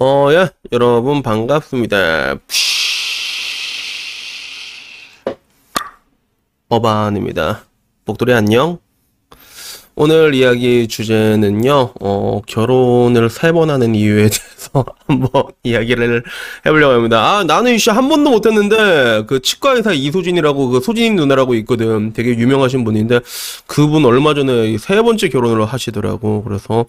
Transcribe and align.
어, 0.00 0.32
예, 0.32 0.48
여러분 0.70 1.22
반갑습니다. 1.22 2.36
어반입니다. 6.68 7.64
목도리 8.04 8.32
안녕? 8.34 8.78
오늘 10.00 10.32
이야기 10.34 10.86
주제는요, 10.86 11.90
어, 12.00 12.40
결혼을 12.46 13.28
세 13.30 13.50
번 13.52 13.68
하는 13.70 13.96
이유에 13.96 14.28
대해서 14.30 14.84
한번 15.08 15.42
이야기를 15.64 16.22
해보려고 16.66 16.94
합니다. 16.94 17.38
아, 17.38 17.42
나는 17.44 17.74
이씨 17.74 17.90
한 17.90 18.08
번도 18.08 18.30
못했는데, 18.30 19.24
그 19.26 19.40
치과 19.40 19.72
의사 19.72 19.92
이소진이라고 19.92 20.68
그 20.68 20.80
소진이 20.80 21.10
누나라고 21.16 21.54
있거든. 21.56 22.12
되게 22.12 22.30
유명하신 22.30 22.84
분인데, 22.84 23.20
그분 23.66 24.04
얼마 24.04 24.34
전에 24.34 24.78
세 24.78 25.02
번째 25.02 25.28
결혼을 25.30 25.64
하시더라고. 25.64 26.44
그래서 26.44 26.84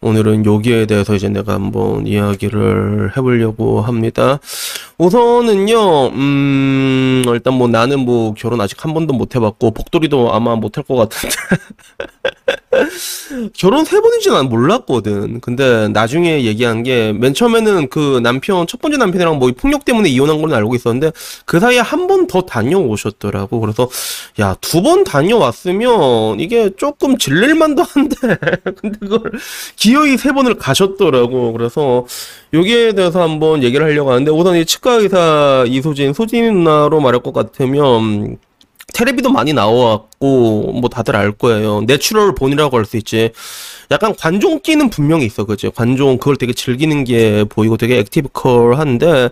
오늘은 0.00 0.46
여기에 0.46 0.86
대해서 0.86 1.14
이제 1.14 1.28
내가 1.28 1.52
한번 1.54 2.06
이야기를 2.06 3.12
해보려고 3.14 3.82
합니다. 3.82 4.38
우선은요, 4.98 6.06
음, 6.08 7.22
일단 7.28 7.54
뭐 7.54 7.66
나는 7.68 8.00
뭐 8.00 8.32
결혼 8.34 8.60
아직 8.60 8.84
한 8.84 8.94
번도 8.94 9.12
못 9.14 9.34
해봤고, 9.34 9.72
복돌이도 9.72 10.32
아마 10.32 10.54
못 10.56 10.76
할 10.78 10.84
것 10.84 10.96
같은데. 10.96 11.34
결혼 13.56 13.84
세 13.84 14.00
번인지 14.00 14.30
난 14.30 14.48
몰랐거든. 14.48 15.40
근데 15.40 15.88
나중에 15.88 16.44
얘기한 16.44 16.82
게 16.82 17.12
맨 17.12 17.34
처음에는 17.34 17.88
그 17.88 18.20
남편 18.22 18.66
첫 18.66 18.80
번째 18.80 18.98
남편이랑 18.98 19.38
뭐 19.38 19.50
폭력 19.56 19.84
때문에 19.84 20.08
이혼한 20.08 20.40
걸 20.42 20.52
알고 20.54 20.74
있었는데 20.74 21.12
그 21.46 21.60
사이에 21.60 21.80
한 21.80 22.06
번 22.06 22.26
더 22.26 22.42
다녀오셨더라고. 22.42 23.60
그래서 23.60 23.88
야 24.40 24.54
두 24.60 24.82
번 24.82 25.04
다녀왔으면 25.04 26.40
이게 26.40 26.70
조금 26.76 27.16
질릴만도 27.18 27.82
한데 27.82 28.16
근데 28.76 28.98
그걸 29.00 29.32
기어이 29.76 30.16
세 30.18 30.32
번을 30.32 30.54
가셨더라고. 30.56 31.52
그래서 31.52 32.06
여기에 32.52 32.92
대해서 32.94 33.22
한번 33.22 33.62
얘기를 33.62 33.84
하려고 33.86 34.10
하는데 34.12 34.30
우선 34.30 34.56
이 34.56 34.64
치과 34.66 34.94
의사 34.94 35.64
이수진 35.66 36.12
수진 36.12 36.44
누나로 36.64 37.00
말할 37.00 37.22
것 37.22 37.32
같으면 37.32 38.38
테레비도 38.92 39.30
많이 39.30 39.52
나왔고 39.52 40.72
뭐 40.80 40.88
다들 40.88 41.16
알 41.16 41.32
거예요. 41.32 41.82
natural 41.82 42.34
born이라고 42.34 42.76
할 42.76 42.84
수 42.84 42.96
있지. 42.96 43.30
약간 43.90 44.14
관종 44.16 44.60
끼는 44.60 44.90
분명히 44.90 45.26
있어, 45.26 45.44
그죠? 45.44 45.70
관종 45.70 46.18
그걸 46.18 46.36
되게 46.36 46.52
즐기는 46.52 47.04
게 47.04 47.44
보이고 47.44 47.76
되게 47.76 47.98
active한데 47.98 49.30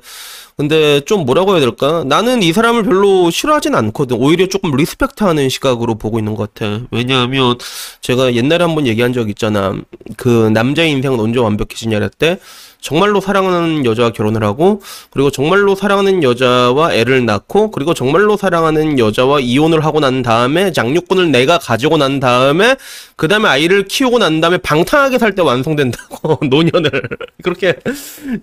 근데 0.56 1.00
좀 1.00 1.24
뭐라고 1.24 1.52
해야 1.52 1.60
될까? 1.60 2.04
나는 2.06 2.42
이 2.42 2.52
사람을 2.52 2.82
별로 2.82 3.30
싫어하진 3.30 3.74
않거든. 3.74 4.16
오히려 4.18 4.46
조금 4.48 4.70
respect하는 4.76 5.48
시각으로 5.48 5.94
보고 5.96 6.18
있는 6.18 6.34
것 6.34 6.52
같아. 6.54 6.82
왜냐하면 6.90 7.56
제가 8.00 8.34
옛날에 8.34 8.64
한번 8.64 8.86
얘기한 8.86 9.12
적 9.12 9.30
있잖아. 9.30 9.74
그 10.16 10.50
남자의 10.52 10.90
인생은 10.90 11.18
언제 11.18 11.38
완벽해지냐 11.40 11.98
때 12.18 12.38
정말로 12.82 13.20
사랑하는 13.20 13.84
여자와 13.86 14.10
결혼을 14.10 14.42
하고 14.42 14.82
그리고 15.10 15.30
정말로 15.30 15.74
사랑하는 15.74 16.22
여자와 16.22 16.92
애를 16.94 17.24
낳고 17.24 17.70
그리고 17.70 17.94
정말로 17.94 18.36
사랑하는 18.36 18.98
여자와 18.98 19.40
이혼을 19.40 19.84
하고 19.84 20.00
난 20.00 20.22
다음에 20.22 20.72
장유권을 20.72 21.30
내가 21.30 21.58
가지고 21.58 21.96
난 21.96 22.18
다음에 22.20 22.76
그 23.16 23.28
다음에 23.28 23.48
아이를 23.48 23.84
키우고 23.86 24.18
난 24.18 24.40
다음에 24.40 24.58
방탕하게 24.58 25.18
살 25.18 25.32
때 25.32 25.40
완성된다고 25.40 26.40
노년을 26.44 26.90
그렇게 27.42 27.76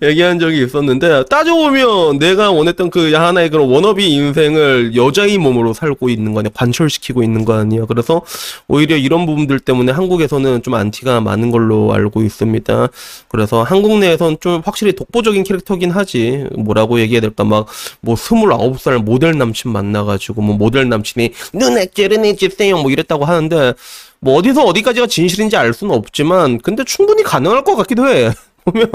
얘기한 0.02 0.38
적이 0.40 0.64
있었는데 0.64 1.26
따져보면 1.26 2.18
내가 2.18 2.50
원했던 2.50 2.90
그 2.90 3.12
하나의 3.12 3.50
그런 3.50 3.68
워너비 3.68 4.10
인생을 4.10 4.96
여자의 4.96 5.38
몸으로 5.38 5.72
살고 5.74 6.08
있는 6.08 6.32
거 6.32 6.40
아니야? 6.40 6.50
관철시키고 6.54 7.22
있는 7.22 7.44
거 7.44 7.52
아니야? 7.54 7.84
그래서 7.86 8.22
오히려 8.68 8.96
이런 8.96 9.26
부분들 9.26 9.60
때문에 9.60 9.92
한국에서는 9.92 10.62
좀 10.62 10.74
안티가 10.74 11.20
많은 11.20 11.50
걸로 11.50 11.92
알고 11.92 12.22
있습니다. 12.22 12.88
그래서 13.28 13.62
한국 13.62 13.98
내에서 13.98 14.29
좀 14.38 14.62
확실히 14.64 14.92
독보적인 14.92 15.44
캐릭터긴 15.44 15.90
하지. 15.90 16.44
뭐라고 16.56 17.00
얘기해야 17.00 17.20
될까? 17.20 17.44
막, 17.44 17.66
뭐, 18.00 18.16
스물아홉 18.16 18.80
살 18.80 18.98
모델 18.98 19.36
남친 19.36 19.70
만나가지고, 19.70 20.42
뭐, 20.42 20.56
모델 20.56 20.88
남친이, 20.88 21.32
눈에 21.54 21.86
찌르니 21.86 22.36
찌세요. 22.36 22.78
뭐 22.78 22.90
이랬다고 22.90 23.24
하는데, 23.24 23.74
뭐, 24.20 24.34
어디서 24.36 24.64
어디까지가 24.64 25.06
진실인지 25.06 25.56
알 25.56 25.72
수는 25.72 25.94
없지만, 25.94 26.58
근데 26.58 26.84
충분히 26.84 27.22
가능할 27.22 27.64
것 27.64 27.76
같기도 27.76 28.08
해. 28.08 28.30
보면 28.64 28.90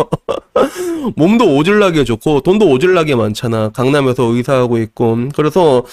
몸도 1.15 1.55
오질나게 1.55 2.03
좋고 2.03 2.41
돈도 2.41 2.67
오질나게 2.69 3.15
많잖아 3.15 3.69
강남에서 3.69 4.23
의사하고 4.23 4.77
있고 4.79 5.29
그래서 5.35 5.83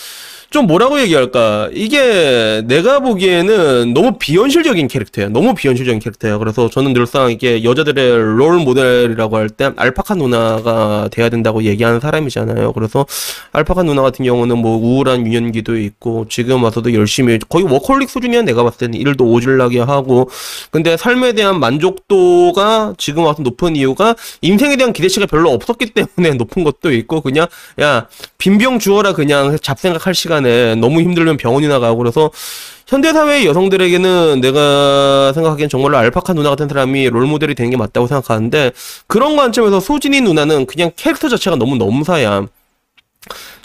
좀 0.52 0.66
뭐라고 0.66 1.00
얘기할까? 1.00 1.70
이게 1.72 2.62
내가 2.66 3.00
보기에는 3.00 3.94
너무 3.94 4.18
비현실적인 4.18 4.86
캐릭터야 4.86 5.28
너무 5.28 5.54
비현실적인 5.54 5.98
캐릭터야 5.98 6.36
그래서 6.36 6.68
저는 6.68 6.92
늘상 6.92 7.30
이게 7.30 7.64
여자들의 7.64 8.36
롤 8.36 8.58
모델이라고 8.58 9.36
할 9.36 9.48
때 9.48 9.70
알파카 9.76 10.14
누나가 10.14 11.08
돼야 11.10 11.28
된다고 11.28 11.62
얘기하는 11.62 12.00
사람이잖아요. 12.00 12.72
그래서 12.72 13.06
알파카 13.52 13.82
누나 13.82 14.02
같은 14.02 14.24
경우는 14.24 14.58
뭐 14.58 14.76
우울한 14.78 15.26
유년기도 15.26 15.76
있고 15.78 16.26
지금 16.28 16.62
와서도 16.64 16.92
열심히 16.94 17.38
거의 17.48 17.64
워컬릭 17.64 18.08
수준이야 18.10 18.42
내가 18.42 18.62
봤을 18.62 18.78
때는 18.78 18.98
일도 18.98 19.24
오질나게 19.24 19.80
하고. 19.80 20.30
근데 20.70 20.96
삶에 20.96 21.32
대한 21.34 21.60
만족도가 21.60 22.94
지금 22.98 23.24
와서 23.24 23.42
높은 23.42 23.76
이유가 23.76 24.14
인생에 24.41 24.76
대한 24.76 24.92
기대치가 24.92 25.26
별로 25.26 25.50
없었기 25.50 25.86
때문에 25.91 26.34
높은 26.38 26.64
것도 26.64 26.92
있고 26.92 27.20
그냥 27.20 27.46
야 27.80 28.06
빈병 28.38 28.78
주어라 28.78 29.12
그냥 29.12 29.56
잡생각할 29.60 30.14
시간 30.14 30.41
시간에 30.42 30.75
너무 30.75 31.00
힘들면 31.00 31.36
병원이나 31.36 31.78
가고 31.78 31.98
그래서 31.98 32.30
현대사회의 32.86 33.47
여성들에게는 33.47 34.41
내가 34.41 35.32
생각하기엔 35.32 35.69
정말로 35.69 35.97
알파카 35.97 36.34
누나 36.34 36.50
같은 36.50 36.69
사람이 36.69 37.08
롤모델이 37.08 37.54
되는 37.54 37.70
게 37.70 37.76
맞다고 37.76 38.06
생각하는데 38.06 38.72
그런 39.06 39.36
관점에서 39.36 39.80
소진이 39.80 40.20
누나는 40.20 40.66
그냥 40.66 40.91
캐릭터 40.97 41.28
자체가 41.28 41.56
너무 41.56 41.76
넘사야. 41.76 42.47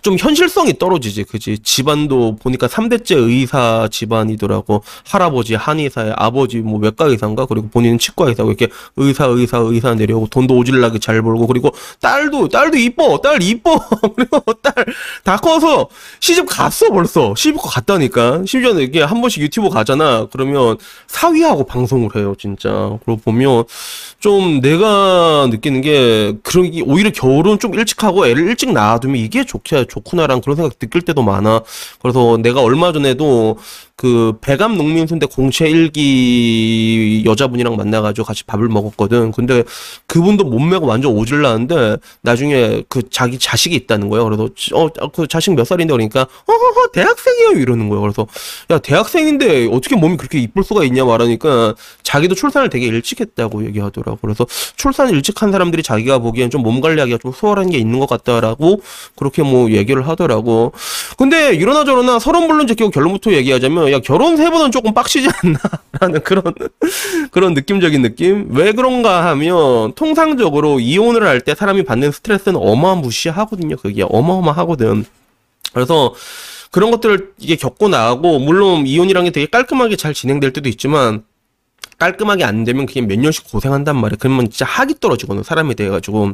좀 0.07 0.15
현실성이 0.17 0.79
떨어지지, 0.79 1.25
그지? 1.25 1.59
집안도 1.59 2.37
보니까 2.37 2.67
3대째 2.67 3.17
의사 3.17 3.89
집안이더라고. 3.91 4.81
할아버지 5.05 5.53
한의사에 5.55 6.13
아버지 6.15 6.59
뭐 6.59 6.79
외과 6.79 7.03
의사인가? 7.07 7.45
그리고 7.45 7.67
본인은 7.67 7.99
치과 7.99 8.29
의사고 8.29 8.49
이렇게 8.49 8.69
의사, 8.95 9.25
의사, 9.25 9.57
의사 9.57 9.95
내려오고 9.95 10.27
돈도 10.27 10.55
오질나게 10.55 10.99
잘 10.99 11.21
벌고 11.21 11.45
그리고 11.45 11.71
딸도, 11.99 12.47
딸도 12.47 12.77
이뻐! 12.77 13.19
딸 13.19 13.43
이뻐! 13.43 13.77
그리고 14.15 14.39
딸 14.63 14.73
다 15.25 15.35
커서 15.35 15.89
시집 16.21 16.45
갔어, 16.47 16.89
벌써. 16.89 17.33
시집 17.35 17.57
갔다니까. 17.61 18.43
심지어는 18.45 18.83
이게 18.83 19.01
한 19.01 19.19
번씩 19.19 19.43
유튜브 19.43 19.69
가잖아. 19.69 20.27
그러면 20.31 20.77
사위하고 21.07 21.65
방송을 21.65 22.15
해요, 22.15 22.33
진짜. 22.39 22.97
그리고 23.03 23.19
보면 23.25 23.65
좀 24.21 24.61
내가 24.61 25.47
느끼는 25.51 25.81
게 25.81 26.37
그런 26.43 26.71
게 26.71 26.81
오히려 26.81 27.09
결혼 27.11 27.59
좀 27.59 27.73
일찍 27.73 28.03
하고 28.05 28.25
애를 28.25 28.47
일찍 28.47 28.71
낳아두면 28.71 29.17
이게 29.17 29.43
좋게 29.43 29.85
좋 29.85 29.96
구나라는 30.03 30.41
그런 30.41 30.55
생각 30.55 30.77
느낄 30.79 31.01
때도 31.01 31.21
많아. 31.23 31.61
그래서 32.01 32.37
내가 32.41 32.61
얼마 32.61 32.91
전에도 32.91 33.57
그 33.95 34.33
배감 34.41 34.77
농민순대 34.77 35.25
공채 35.25 35.67
일기 35.67 37.23
여자분이랑 37.25 37.75
만나가지고 37.75 38.25
같이 38.25 38.43
밥을 38.43 38.67
먹었거든. 38.69 39.31
근데 39.31 39.63
그분도 40.05 40.43
몸매가 40.43 40.85
완전 40.85 41.13
오질라는데 41.13 41.97
나중에 42.21 42.83
그 42.89 43.09
자기 43.09 43.39
자식이 43.39 43.75
있다는 43.75 44.09
거예요. 44.09 44.25
그래서 44.25 44.49
어 44.73 44.87
그 45.13 45.27
자식 45.27 45.53
몇 45.55 45.63
살인데 45.65 45.91
그러니까 45.93 46.27
어허허 46.45 46.91
대학생이에요 46.91 47.51
이러는 47.59 47.89
거예요. 47.89 48.01
그래서 48.01 48.27
야 48.69 48.77
대학생인데 48.77 49.67
어떻게 49.71 49.95
몸이 49.95 50.17
그렇게 50.17 50.39
이쁠 50.39 50.63
수가 50.63 50.83
있냐 50.85 51.05
말하니까 51.05 51.73
자기도 52.03 52.35
출산을 52.35 52.69
되게 52.69 52.85
일찍 52.85 53.19
했다고 53.21 53.65
얘기하더라고. 53.65 54.19
그래서 54.21 54.45
출산 54.75 55.09
일찍 55.09 55.41
한 55.41 55.51
사람들이 55.51 55.81
자기가 55.83 56.19
보기엔 56.19 56.49
좀 56.51 56.57
몸 56.67 56.81
관리하기가 56.81 57.19
좀 57.19 57.31
수월한 57.31 57.69
게 57.69 57.77
있는 57.77 57.99
것 57.99 58.09
같다라고 58.09 58.81
그렇게 59.15 59.41
뭐 59.43 59.71
얘기 59.71 59.86
를 59.95 60.07
하더라고. 60.07 60.73
근데 61.17 61.53
이러나 61.55 61.85
저러나 61.85 62.19
서른 62.19 62.47
물론 62.47 62.67
제끼고 62.67 62.89
결론부터 62.89 63.31
얘기하자면 63.33 63.91
야 63.91 63.99
결혼 63.99 64.35
세 64.37 64.49
번은 64.49 64.71
조금 64.71 64.93
빡시지 64.93 65.27
않나라는 65.29 66.21
그런 66.25 66.43
그런 67.31 67.53
느낌적인 67.53 68.01
느낌? 68.01 68.47
왜 68.51 68.71
그런가 68.73 69.25
하면 69.27 69.93
통상적으로 69.93 70.79
이혼을 70.79 71.23
할 71.27 71.41
때 71.41 71.55
사람이 71.55 71.83
받는 71.83 72.11
스트레스는 72.11 72.59
어마무시하거든요. 72.59 73.77
그게 73.77 74.03
어마어마하거든. 74.07 75.05
그래서 75.73 76.13
그런 76.71 76.91
것들을 76.91 77.31
이게 77.37 77.55
겪고 77.55 77.87
나가고 77.89 78.39
물론 78.39 78.85
이혼이란 78.85 79.23
게 79.25 79.29
되게 79.29 79.45
깔끔하게 79.45 79.95
잘 79.95 80.13
진행될 80.13 80.51
때도 80.53 80.67
있지만 80.69 81.23
깔끔하게 81.99 82.43
안 82.43 82.63
되면 82.63 82.85
그게 82.85 83.01
몇 83.01 83.17
년씩 83.17 83.49
고생한단 83.51 83.95
말이야 83.95 84.17
그러면 84.19 84.49
진짜 84.49 84.65
학이 84.65 84.95
떨어지거든 84.99 85.43
사람이 85.43 85.75
돼가지고 85.75 86.33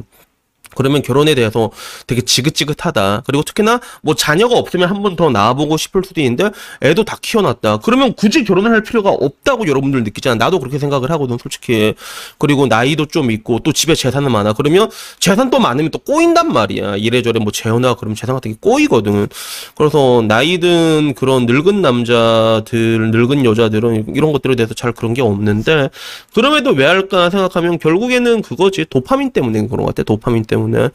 그러면 0.76 1.02
결혼에 1.02 1.34
대해서 1.34 1.70
되게 2.06 2.20
지긋지긋하다. 2.22 3.22
그리고 3.26 3.42
특히나 3.44 3.80
뭐 4.02 4.14
자녀가 4.14 4.56
없으면 4.56 4.88
한 4.88 5.02
번 5.02 5.14
더 5.16 5.30
낳아보고 5.30 5.76
싶을 5.76 6.02
수도 6.04 6.20
있는데 6.22 6.50
애도 6.82 7.04
다 7.04 7.16
키워놨다. 7.22 7.78
그러면 7.84 8.14
굳이 8.14 8.42
결혼을 8.42 8.72
할 8.72 8.82
필요가 8.82 9.10
없다고 9.10 9.68
여러분들 9.68 10.02
느끼잖아. 10.02 10.34
나도 10.36 10.58
그렇게 10.58 10.78
생각을 10.78 11.10
하거든, 11.12 11.38
솔직히. 11.40 11.94
그리고 12.38 12.66
나이도 12.66 13.06
좀 13.06 13.30
있고 13.30 13.60
또 13.60 13.72
집에 13.72 13.94
재산은 13.94 14.32
많아. 14.32 14.54
그러면 14.54 14.90
재산 15.20 15.50
또 15.50 15.60
많으면 15.60 15.90
또 15.90 15.98
꼬인단 15.98 16.52
말이야. 16.52 16.96
이래저래 16.96 17.38
뭐 17.38 17.52
재혼하고 17.52 17.96
그러면 18.00 18.16
재산 18.16 18.34
같은 18.34 18.52
게 18.52 18.58
꼬이거든. 18.60 19.28
그래서 19.76 20.24
나이든 20.26 21.14
그런 21.14 21.46
늙은 21.46 21.82
남자들, 21.82 23.10
늙은 23.10 23.44
여자들은 23.44 24.14
이런 24.16 24.32
것들에 24.32 24.56
대해서 24.56 24.74
잘 24.74 24.92
그런 24.92 25.14
게 25.14 25.22
없는데 25.22 25.90
그럼에도 26.34 26.70
왜 26.70 26.86
할까 26.86 27.30
생각하면 27.30 27.78
결국에는 27.78 28.42
그거지. 28.42 28.86
도파민 28.90 29.30
때문에 29.32 29.66
그런 29.68 29.84
것 29.84 29.94
같아. 29.94 30.02
도파민 30.02 30.44
때문에. 30.44 30.63
때문에 30.64 30.88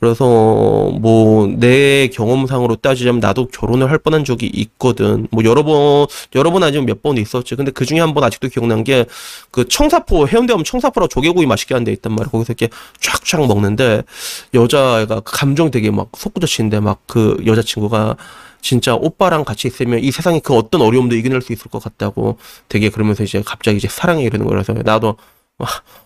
그래서 0.00 0.24
뭐 1.00 1.46
내 1.58 2.08
경험상으로 2.08 2.76
따지자면 2.76 3.20
나도 3.20 3.48
결혼을 3.48 3.90
할 3.90 3.98
뻔한 3.98 4.24
적이 4.24 4.46
있거든. 4.54 5.26
뭐 5.30 5.44
여러 5.44 5.62
번 5.64 6.06
여러 6.34 6.50
번 6.50 6.62
아니면 6.62 6.86
몇 6.86 7.02
번 7.02 7.16
있었지. 7.18 7.54
근데 7.56 7.70
그 7.72 7.84
중에 7.84 8.00
한 8.00 8.14
번 8.14 8.24
아직도 8.24 8.48
기억난 8.48 8.84
게 8.84 9.06
그 9.50 9.66
청사포 9.68 10.28
해운대 10.28 10.52
가면 10.52 10.64
청사포라 10.64 11.08
조개구이 11.08 11.46
맛있게 11.46 11.74
하는 11.74 11.84
데 11.84 11.92
있단 11.92 12.12
말이야. 12.14 12.30
거기서 12.30 12.52
이렇게 12.52 12.68
쫙쫙 13.00 13.46
먹는데 13.46 14.02
여자가 14.54 15.20
감정 15.24 15.70
되게 15.70 15.90
막 15.90 16.10
속구져치는데 16.16 16.80
막 16.80 17.00
그 17.06 17.36
여자친구가 17.46 18.16
진짜 18.62 18.94
오빠랑 18.94 19.44
같이 19.44 19.66
있으면 19.68 19.98
이 19.98 20.10
세상에 20.12 20.38
그 20.40 20.54
어떤 20.54 20.80
어려움도 20.82 21.16
이겨낼 21.16 21.42
수 21.42 21.52
있을 21.52 21.70
것 21.70 21.82
같다고 21.82 22.38
되게 22.68 22.88
그러면서 22.90 23.24
이제 23.24 23.42
갑자기 23.44 23.76
이제 23.78 23.88
사랑해 23.88 24.22
이러는 24.24 24.46
거라서 24.46 24.72
나도 24.72 25.16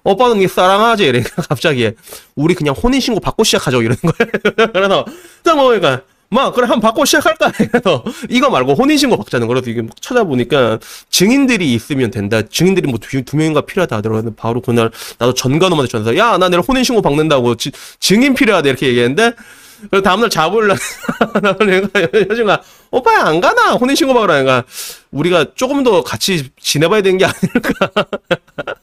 오빠는 0.04 0.38
니 0.38 0.48
사랑하지? 0.48 1.04
이러니까 1.04 1.42
갑자기 1.42 1.92
우리 2.34 2.54
그냥 2.54 2.74
혼인신고 2.74 3.20
받고 3.20 3.44
시작하죠 3.44 3.82
이러는 3.82 3.96
거예요. 4.02 4.70
그래서 4.72 5.04
딱 5.42 5.56
먹으니까 5.56 6.02
막 6.28 6.52
그래 6.54 6.66
한번 6.66 6.80
받고 6.80 7.04
시작할까? 7.04 7.52
그래서 7.70 8.04
이거 8.28 8.50
말고 8.50 8.74
혼인신고 8.74 9.16
받자는 9.16 9.46
거라서 9.46 9.70
이게 9.70 9.80
막 9.82 10.00
찾아보니까 10.02 10.78
증인들이 11.10 11.72
있으면 11.74 12.10
된다. 12.10 12.42
증인들이 12.42 12.88
뭐 12.88 12.98
두 12.98 13.36
명인가 13.36 13.60
필요하다 13.62 13.96
하더라고요. 13.96 14.34
바로 14.36 14.60
그날 14.60 14.90
나도 15.18 15.34
전관놈한테 15.34 15.88
전화해서 15.90 16.16
야 16.18 16.36
나 16.38 16.48
내일 16.48 16.62
혼인신고 16.62 17.00
받는다고 17.02 17.54
지, 17.56 17.70
증인 18.00 18.34
필요하다 18.34 18.68
이렇게 18.68 18.88
얘기했는데 18.88 19.32
그래서 19.90 20.02
다음날 20.02 20.30
잡으려 20.30 20.74
여자가 22.30 22.62
오빠야 22.90 23.24
안 23.26 23.40
가나? 23.40 23.74
혼인신고 23.74 24.14
받으라니까. 24.14 24.64
우리가 25.12 25.46
조금 25.54 25.82
더 25.82 26.02
같이 26.02 26.50
지내봐야 26.60 27.02
되는 27.02 27.18
게 27.18 27.24
아닐까 27.26 28.04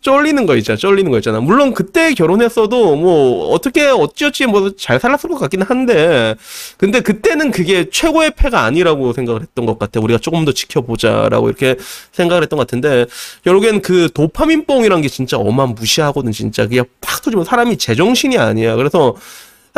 쫄리는 0.00 0.46
거 0.46 0.56
있잖아. 0.56 0.76
쫄리는 0.76 1.10
거 1.10 1.18
있잖아. 1.18 1.40
물론 1.40 1.74
그때 1.74 2.14
결혼했어도 2.14 2.96
뭐 2.96 3.48
어떻게 3.52 3.86
어찌어찌 3.86 4.46
뭐 4.46 4.70
잘 4.76 5.00
살았을 5.00 5.30
것 5.30 5.38
같긴 5.38 5.62
한데 5.62 6.34
근데 6.76 7.00
그때는 7.00 7.50
그게 7.50 7.88
최고의 7.90 8.32
패가 8.36 8.64
아니라고 8.64 9.12
생각을 9.12 9.42
했던 9.42 9.66
것 9.66 9.78
같아. 9.78 10.00
우리가 10.00 10.18
조금 10.18 10.44
더 10.44 10.52
지켜보자라고 10.52 11.48
이렇게 11.48 11.76
생각을 12.12 12.42
했던 12.42 12.56
것 12.56 12.66
같은데 12.66 13.06
결국엔 13.44 13.82
그 13.82 14.08
도파민 14.12 14.64
뽕이란 14.66 15.02
게 15.02 15.08
진짜 15.08 15.36
어마무시하거든 15.36 16.32
진짜. 16.32 16.66
그냥 16.66 16.84
팍 17.00 17.22
터지면 17.22 17.44
사람이 17.44 17.76
제정신이 17.78 18.38
아니야. 18.38 18.76
그래서 18.76 19.14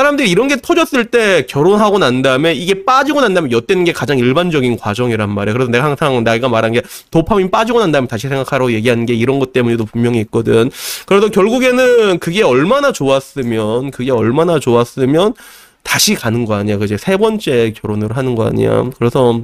사람들이 0.01 0.31
이런 0.31 0.49
게 0.49 0.57
터졌을 0.57 1.05
때 1.07 1.45
결혼하고 1.47 1.99
난 1.99 2.23
다음에 2.23 2.55
이게 2.55 2.87
빠지고 2.87 3.21
난 3.21 3.35
다음에 3.35 3.51
엿되는 3.51 3.85
게 3.85 3.93
가장 3.93 4.19
일반적인 4.19 4.79
과정이란 4.79 5.29
말이야. 5.29 5.53
그래서 5.53 5.71
내가 5.71 5.85
항상 5.85 6.25
내가 6.25 6.49
말한 6.49 6.73
게 6.73 6.81
도파민 7.11 7.51
빠지고 7.51 7.81
난 7.81 7.93
다음에 7.93 8.09
다시 8.09 8.27
생각하라고 8.29 8.73
얘기하는 8.73 9.05
게 9.05 9.13
이런 9.13 9.39
것 9.39 9.53
때문에도 9.53 9.85
분명히 9.85 10.21
있거든. 10.21 10.71
그래도 11.05 11.29
결국에는 11.29 12.19
그게 12.19 12.43
얼마나 12.43 12.93
좋았으면 12.93 13.91
그게 13.91 14.11
얼마나 14.11 14.59
좋았으면 14.59 15.35
다시 15.83 16.15
가는 16.15 16.47
거 16.47 16.55
아니야. 16.55 16.79
그제 16.79 16.97
세 16.97 17.19
번째 17.19 17.75
결혼을 17.77 18.17
하는 18.17 18.35
거 18.37 18.47
아니야. 18.47 18.89
그래서 18.97 19.43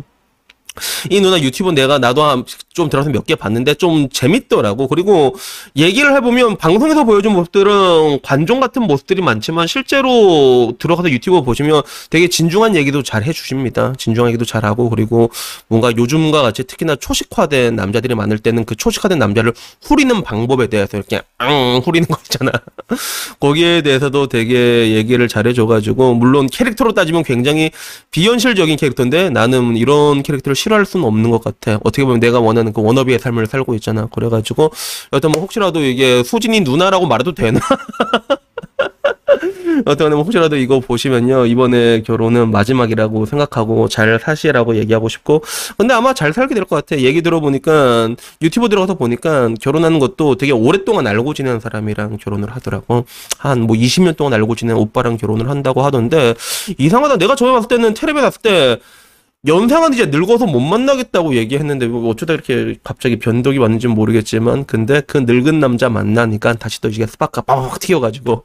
이 1.10 1.20
누나 1.20 1.40
유튜브 1.40 1.70
내가 1.70 1.98
나도 1.98 2.44
좀 2.72 2.88
들어서 2.88 3.10
몇 3.10 3.26
개 3.26 3.34
봤는데 3.34 3.74
좀 3.74 4.08
재밌더라고. 4.08 4.86
그리고 4.86 5.34
얘기를 5.76 6.14
해보면 6.14 6.58
방송에서 6.58 7.02
보여준 7.04 7.32
모습들은 7.32 8.20
관종 8.22 8.60
같은 8.60 8.82
모습들이 8.82 9.20
많지만 9.20 9.66
실제로 9.66 10.74
들어가서 10.78 11.10
유튜브 11.10 11.42
보시면 11.42 11.82
되게 12.10 12.28
진중한 12.28 12.76
얘기도 12.76 13.02
잘 13.02 13.24
해주십니다. 13.24 13.94
진중한 13.98 14.30
얘기도 14.30 14.44
잘 14.44 14.64
하고 14.64 14.88
그리고 14.90 15.30
뭔가 15.66 15.90
요즘과 15.96 16.42
같이 16.42 16.62
특히나 16.64 16.94
초식화된 16.96 17.74
남자들이 17.74 18.14
많을 18.14 18.38
때는 18.38 18.64
그 18.64 18.76
초식화된 18.76 19.18
남자를 19.18 19.52
후리는 19.82 20.22
방법에 20.22 20.68
대해서 20.68 20.96
이렇게 20.96 21.20
앙 21.38 21.80
후리는 21.84 22.06
거 22.06 22.16
있잖아. 22.24 22.52
거기에 23.40 23.82
대해서도 23.82 24.28
되게 24.28 24.92
얘기를 24.94 25.26
잘 25.26 25.46
해줘가지고 25.48 26.14
물론 26.14 26.46
캐릭터로 26.48 26.92
따지면 26.94 27.24
굉장히 27.24 27.70
비현실적인 28.12 28.76
캐릭터인데 28.76 29.30
나는 29.30 29.76
이런 29.76 30.22
캐릭터를 30.22 30.54
싫어할 30.66 30.84
수는 30.84 31.06
없는 31.06 31.30
것 31.30 31.42
같아. 31.44 31.78
어떻게 31.84 32.02
보면 32.04 32.18
내가 32.18 32.40
원하는 32.40 32.72
그 32.72 32.82
워너비의 32.82 33.20
삶을 33.20 33.46
살고 33.46 33.74
있잖아. 33.76 34.06
그래가지고 34.12 34.72
여튼 35.12 35.30
뭐 35.30 35.40
혹시라도 35.42 35.80
이게 35.84 36.24
수진이 36.24 36.60
누나라고 36.62 37.06
말해도 37.06 37.32
되나? 37.32 37.60
어떤 39.84 40.10
뭐 40.12 40.22
혹시라도 40.22 40.56
이거 40.56 40.80
보시면요 40.80 41.46
이번에 41.46 42.00
결혼은 42.02 42.50
마지막이라고 42.50 43.26
생각하고 43.26 43.88
잘 43.88 44.18
사시라고 44.18 44.76
얘기하고 44.76 45.08
싶고 45.08 45.42
근데 45.76 45.92
아마 45.94 46.14
잘 46.14 46.32
살게 46.32 46.54
될 46.54 46.64
것 46.64 46.74
같아 46.76 47.00
얘기 47.00 47.22
들어보니까 47.22 48.08
유튜브 48.42 48.68
들어가서 48.68 48.94
보니까 48.94 49.50
결혼하는 49.60 49.98
것도 50.00 50.36
되게 50.36 50.50
오랫동안 50.52 51.06
알고 51.06 51.34
지낸 51.34 51.60
사람이랑 51.60 52.16
결혼을 52.20 52.50
하더라고 52.56 53.04
한 53.38 53.60
뭐 53.66 53.76
20년 53.76 54.16
동안 54.16 54.32
알고 54.34 54.56
지낸 54.56 54.76
오빠랑 54.76 55.16
결혼을 55.18 55.48
한다고 55.50 55.82
하던데 55.82 56.34
이상하다 56.78 57.18
내가 57.18 57.36
저에 57.36 57.52
봤을 57.52 57.68
때는 57.68 57.94
텔레비 57.94 58.20
봤을 58.20 58.40
때 58.42 58.78
연상은 59.46 59.94
이제 59.94 60.06
늙어서 60.06 60.46
못 60.46 60.58
만나겠다고 60.58 61.36
얘기했는데 61.36 61.86
뭐 61.86 62.10
어쩌다 62.10 62.34
이렇게 62.34 62.74
갑자기 62.82 63.16
변덕이 63.18 63.58
왔는지 63.58 63.86
모르겠지만 63.86 64.66
근데 64.66 65.00
그 65.00 65.18
늙은 65.18 65.60
남자 65.60 65.88
만나니까 65.88 66.54
다시 66.54 66.80
또 66.80 66.88
이게 66.88 67.06
스파크가 67.06 67.42
빡 67.42 67.78
튀어가지고 67.78 68.42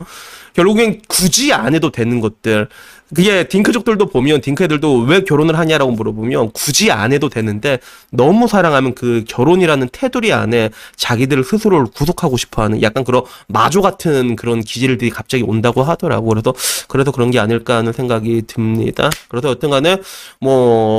결국엔 0.53 1.01
굳이 1.07 1.53
안 1.53 1.73
해도 1.73 1.91
되는 1.91 2.19
것들 2.19 2.67
그게 3.13 3.45
딩크족들도 3.47 4.07
보면 4.07 4.39
딩크 4.41 4.63
애들도 4.63 4.99
왜 4.99 5.21
결혼을 5.21 5.57
하냐라고 5.57 5.91
물어보면 5.91 6.51
굳이 6.51 6.91
안 6.91 7.11
해도 7.11 7.27
되는데 7.27 7.79
너무 8.09 8.47
사랑하면 8.47 8.95
그 8.95 9.25
결혼이라는 9.27 9.89
테두리 9.91 10.31
안에 10.31 10.69
자기들 10.95 11.43
스스로를 11.43 11.87
구속하고 11.93 12.37
싶어하는 12.37 12.81
약간 12.81 13.03
그런 13.03 13.23
마조 13.47 13.81
같은 13.81 14.37
그런 14.37 14.61
기질들이 14.61 15.09
갑자기 15.09 15.43
온다고 15.43 15.83
하더라고 15.83 16.27
그래서 16.27 16.53
그래서 16.87 17.11
그런 17.11 17.31
게 17.31 17.39
아닐까 17.39 17.77
하는 17.77 17.91
생각이 17.91 18.43
듭니다. 18.47 19.09
그래서 19.27 19.49
여튼간에 19.49 19.97
뭐 20.39 20.90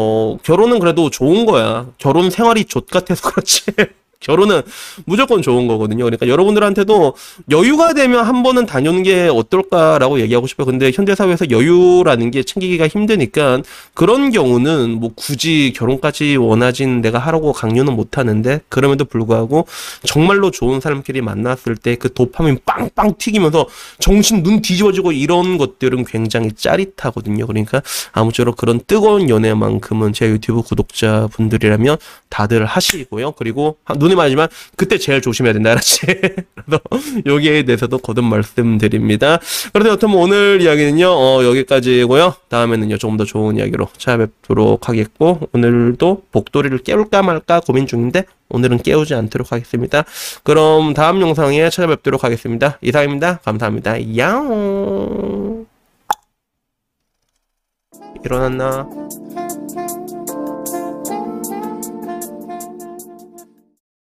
결혼은 0.43 0.79
그래도 0.79 1.11
좋은 1.11 1.47
거야. 1.47 1.87
결혼 1.99 2.31
생활이 2.31 2.65
좆 2.65 2.87
같아서 2.87 3.31
그렇지. 3.31 3.62
결혼은 4.23 4.63
무조건 5.07 5.41
좋은 5.41 5.67
거거든요. 5.67 6.05
그러니까 6.05 6.29
여러분들한테도 6.29 7.15
여유가 7.51 7.95
되면 7.95 8.25
한 8.25 8.43
번은 8.43 8.67
다녀오는 8.67 9.03
게 9.03 9.29
어떨까라고 9.29 10.21
얘기하고 10.21 10.47
싶어요. 10.47 10.67
근데 10.67 10.91
현대 10.93 11.15
사회에서 11.15 11.51
여유라는 11.51 12.31
게 12.31 12.43
챙기기가 12.43 12.89
힘드니까 12.89 13.63
그런 13.95 14.31
경우는 14.31 15.01
뭐 15.01 15.11
굳이 15.17 15.73
결혼까지 15.77 16.37
원하진 16.37 17.01
내가 17.01 17.19
하라고 17.19 17.53
강요는 17.53 17.95
못 17.95 18.19
하는데 18.19 18.61
그럼에도 18.69 19.05
불구하고 19.05 19.67
정말로 20.05 20.51
좋은 20.51 20.81
사람끼리 20.81 21.20
만났을 21.23 21.77
때 21.77 21.96
그 22.03 22.13
도파민 22.13 22.58
빵빵 22.65 23.15
튀기면서 23.19 23.69
정신 23.99 24.43
눈 24.43 24.61
뒤집어지고 24.63 25.13
이런 25.13 25.58
것들은 25.58 26.05
굉장히 26.05 26.53
짜릿하거든요. 26.53 27.46
그러니까 27.46 27.82
아무쪼록 28.13 28.56
그런 28.56 28.81
뜨거운 28.87 29.29
연애만큼은 29.29 30.13
제 30.13 30.27
유튜브 30.29 30.63
구독자분들이라면 30.63 31.99
다들 32.29 32.65
하시고요. 32.65 33.32
그리고 33.32 33.77
눈오 33.96 34.12
늘 34.13 34.17
말이지만 34.17 34.49
그때 34.77 34.99
제일 34.99 35.21
조심해야 35.21 35.53
된다 35.53 35.71
알았지? 35.73 36.01
그래서 36.07 36.81
여기에 37.27 37.65
대해서도 37.65 37.99
거듭 37.99 38.25
말씀드립니다. 38.25 39.39
그래서 39.73 39.91
여튼 39.91 40.11
뭐 40.11 40.23
오늘 40.23 40.61
이야기는요 40.61 41.07
어, 41.09 41.45
여기까지고요. 41.45 42.35
다음에는요 42.49 42.99
조금 42.99 43.17
더 43.17 43.25
좋은 43.25 43.57
이야기로 43.57 43.89
찾아뵙도록 43.97 44.89
하겠고 44.89 45.49
오늘도 45.53 46.25
복도리를 46.31 46.77
깨울까 46.79 47.23
말까 47.23 47.61
고민 47.61 47.87
중인데 47.87 48.25
오늘은 48.51 48.79
깨우지 48.79 49.15
않도록 49.15 49.53
하겠습니다. 49.53 50.05
그럼 50.45 50.95
다음 50.95 51.21
영상에 51.21 51.71
찾아뵙도록 51.71 52.23
하겠습니다. 52.23 52.79
이상입니다. 52.83 53.39
감사합니다. 53.39 53.97
야옹 54.19 55.67
일어났나? 58.25 58.89